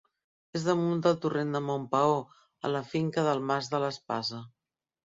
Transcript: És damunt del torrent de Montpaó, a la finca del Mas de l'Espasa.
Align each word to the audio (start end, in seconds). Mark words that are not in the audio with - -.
És 0.59 0.63
damunt 0.69 1.03
del 1.07 1.19
torrent 1.25 1.53
de 1.57 1.61
Montpaó, 1.67 2.17
a 2.67 2.75
la 2.79 2.83
finca 2.97 3.29
del 3.31 3.47
Mas 3.53 3.73
de 3.77 3.87
l'Espasa. 3.89 4.45